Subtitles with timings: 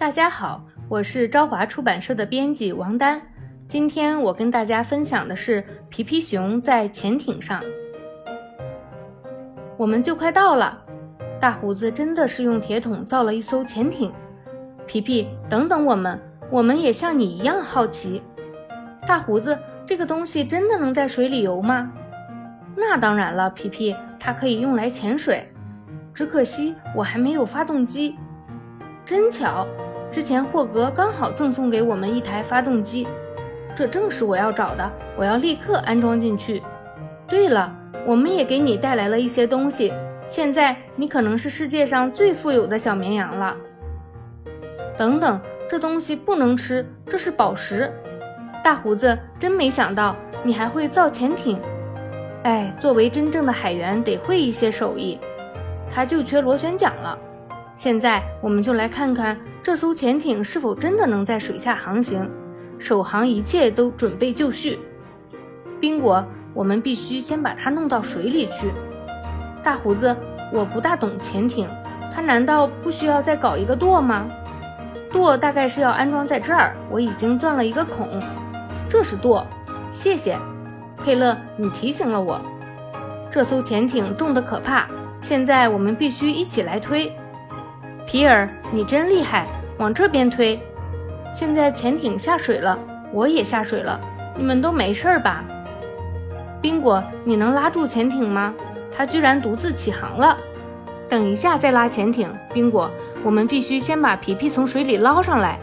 [0.00, 3.20] 大家好，我是朝华出版社的编辑王丹。
[3.68, 7.62] 今天我跟大家分享的是皮皮熊在潜艇上。
[9.76, 10.82] 我们就快到了，
[11.38, 14.10] 大胡子真的是用铁桶造了一艘潜艇。
[14.86, 16.18] 皮皮，等等我们，
[16.50, 18.22] 我们也像你一样好奇。
[19.06, 21.92] 大胡子，这个东西真的能在水里游吗？
[22.74, 25.46] 那当然了，皮皮，它可以用来潜水。
[26.14, 28.16] 只可惜我还没有发动机。
[29.04, 29.66] 真巧，
[30.10, 33.06] 之前霍格刚好赠送给我们一台发动机，
[33.76, 34.90] 这正是我要找的。
[35.16, 36.62] 我要立刻安装进去。
[37.28, 37.72] 对了，
[38.04, 39.92] 我们也给你带来了一些东西。
[40.26, 43.56] 现在你可能是世界上最富有的小绵羊了。
[44.98, 47.92] 等等，这东西不能吃，这是宝石。
[48.62, 51.58] 大胡子，真没想到你还会造潜艇。
[52.42, 55.18] 哎，作为真正的海员，得会一些手艺。
[55.88, 57.18] 他就缺螺旋桨了。
[57.74, 62.28] 现在我们就来看看这艘潜艇是否真的能在水下航行。
[62.78, 64.78] 首航一切都准备就绪。
[65.78, 68.72] 宾果，我们必须先把它弄到水里去。
[69.62, 70.16] 大胡子，
[70.50, 71.68] 我不大懂潜艇，
[72.14, 74.26] 它难道不需要再搞一个舵吗？
[75.12, 78.08] 舵大概是要安装在这儿，我已经钻了一个孔。
[78.88, 79.46] 这是舵，
[79.92, 80.38] 谢谢，
[80.96, 82.40] 佩勒，你提醒了我。
[83.30, 84.88] 这艘潜艇重得可怕。
[85.20, 87.14] 现在我们必须一起来推，
[88.10, 89.46] 皮尔，你真厉害，
[89.78, 90.60] 往这边推。
[91.32, 92.76] 现在潜艇下水了，
[93.12, 94.00] 我也下水了，
[94.36, 95.44] 你们都没事吧？
[96.60, 98.52] 宾果，你能拉住潜艇吗？
[98.90, 100.36] 它居然独自起航了。
[101.08, 102.90] 等一下再拉潜艇，宾果，
[103.22, 105.56] 我们必须先把皮皮从水里捞上来。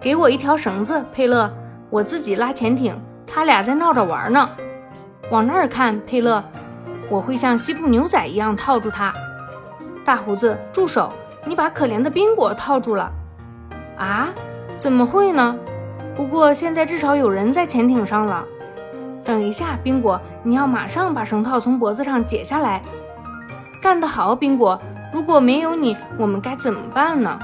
[0.00, 1.48] 给我一条绳子，佩勒，
[1.88, 3.00] 我自己拉潜艇。
[3.28, 4.50] 他俩在闹着玩呢。
[5.30, 6.42] 往那儿看，佩勒。
[7.08, 9.14] 我会像西部牛仔一样套住他。
[10.04, 11.12] 大胡子，住手！
[11.44, 13.12] 你把可怜的宾果套住了。
[13.96, 14.28] 啊？
[14.76, 15.58] 怎么会呢？
[16.16, 18.46] 不过现在至少有人在潜艇上了。
[19.22, 22.82] 等一下，宾果，你要马上把绳套从脖子上解下来。
[23.82, 24.80] 干得好，宾果！
[25.12, 27.38] 如果没有你，我们该怎么办呢？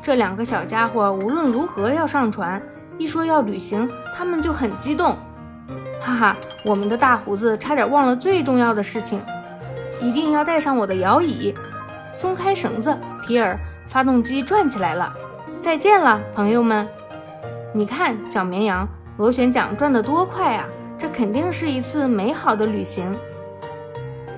[0.00, 2.62] 这两个小家伙无论如何要上船，
[2.96, 5.16] 一说要旅行，他们就很激动。
[6.00, 9.20] 哈哈，我们的大胡子差点忘了最重要的事情，
[10.00, 11.54] 一定要带上我的摇椅。
[12.16, 15.12] 松开绳子，皮尔，发动机转起来了。
[15.60, 16.88] 再见了，朋友们。
[17.74, 18.88] 你看，小绵羊，
[19.18, 20.64] 螺旋桨转得多快啊！
[20.98, 23.14] 这肯定是一次美好的旅行。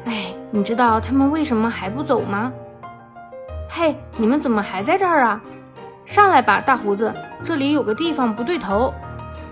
[0.06, 2.52] 哎，你知道他们为什么还不走吗？
[3.68, 5.40] 嘿，你们怎么还在这儿啊？
[6.04, 7.14] 上来吧，大胡子，
[7.44, 8.92] 这里有个地方不对头，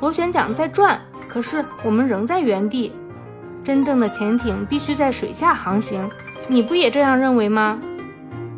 [0.01, 1.01] 螺旋桨在转。
[1.29, 2.93] 可是我们仍在原地。
[3.63, 6.11] 真正的潜艇必须在水下航行，
[6.49, 7.79] 你不也这样认为吗？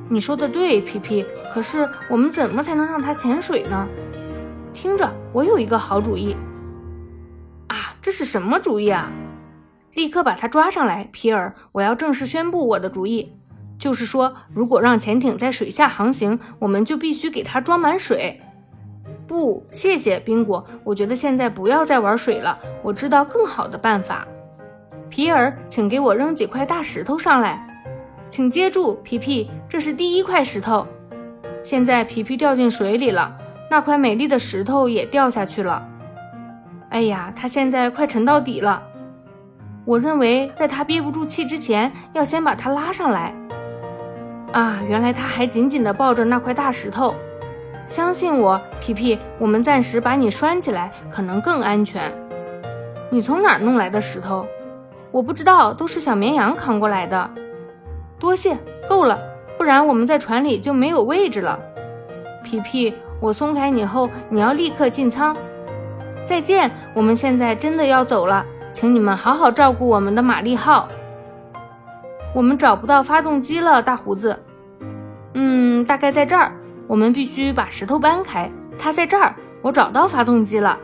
[0.08, 1.24] 你说的对，皮皮。
[1.52, 3.88] 可是我们怎么才能让它潜水呢？
[4.72, 6.36] 听着，我有一个好主意。
[7.68, 9.10] 啊，这是什么主意啊？
[9.94, 11.52] 立刻把它抓上来，皮尔！
[11.72, 13.32] 我要正式宣布我的主意，
[13.78, 18.40] 就是说，如果让潜艇在水下航行，我们就必须给它装满水。
[19.26, 20.64] 不，谢谢宾果。
[20.84, 22.58] 我觉得现在不要再玩水了。
[22.82, 24.26] 我知道更好的办法。
[25.10, 27.77] 皮尔，请给我扔几块大石头上来。
[28.30, 30.86] 请接住，皮皮，这是第一块石头。
[31.62, 33.36] 现在皮皮掉进水里了，
[33.70, 35.82] 那块美丽的石头也掉下去了。
[36.90, 38.82] 哎呀，他现在快沉到底了。
[39.84, 43.34] 我认为在他憋不住气之前，要先把他拉上来。
[44.52, 47.14] 啊，原来他还紧紧地抱着那块大石头。
[47.86, 52.12] 相信我，皮皮，我们暂时把你拴起来，可能更安全。
[53.10, 54.46] 你从哪儿弄来的石头？
[55.10, 57.30] 我不知道，都是小绵羊扛过来的。
[58.18, 58.58] 多谢，
[58.88, 59.18] 够了，
[59.56, 61.58] 不然我们在船里就没有位置了。
[62.42, 65.36] 皮皮，我松开你后，你要立刻进舱。
[66.24, 70.88] 再见，我们现在真的要走了，请你们好好照顾我们的玛丽号。
[72.34, 74.38] 我们找不到发动机了，大胡子。
[75.34, 76.52] 嗯，大概在这儿。
[76.86, 79.34] 我们必须把石头搬开，它在这儿。
[79.60, 80.78] 我找到发动机了。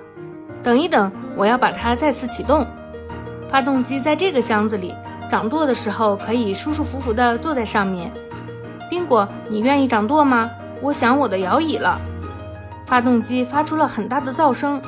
[0.62, 2.66] 等一等，我要把它再次启动。
[3.50, 4.94] 发动机在这个箱子里，
[5.34, 8.08] 掌舵的时候可以舒舒服服地坐在上面。
[8.88, 10.48] 宾果，你愿意掌舵吗？
[10.80, 12.00] 我想我的摇椅了。
[12.86, 14.80] 发动机发出了很大的噪声，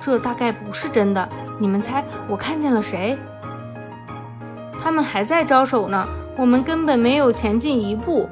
[0.00, 1.28] 这大概不是真的。
[1.56, 3.16] 你们猜，我看见了谁？
[4.82, 6.04] 他们还在招手呢。
[6.36, 8.28] 我们根本没有前进一步。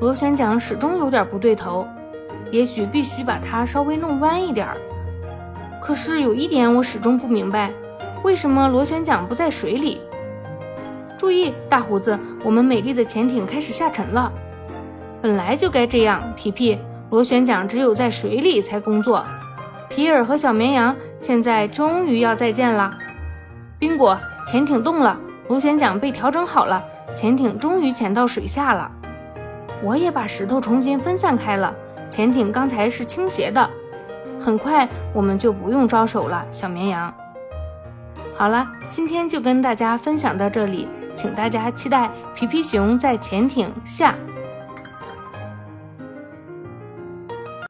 [0.00, 1.86] 螺旋桨始终有点不对头，
[2.50, 4.76] 也许必须把它稍微弄弯一点儿。
[5.80, 7.70] 可是有一点我始终不明白，
[8.24, 10.00] 为什么螺旋桨不在水里？
[11.18, 14.32] 注意，大胡子，我们美丽的潜艇开始下沉了。
[15.22, 16.78] 本来就该这样，皮皮。
[17.10, 19.24] 螺旋桨只有在水里才工作。
[19.88, 22.92] 皮尔和小绵羊现在终于要再见了。
[23.78, 25.18] 宾果，潜艇动了，
[25.48, 26.84] 螺旋桨被调整好了，
[27.14, 28.90] 潜艇终于潜到水下了。
[29.82, 31.74] 我也把石头重新分散开了，
[32.10, 33.70] 潜艇刚才是倾斜的。
[34.40, 37.14] 很快我们就不用招手了，小绵羊。
[38.34, 44.14] 好了，今天就跟大家分享到这里，请大家期待皮皮熊在潜艇下。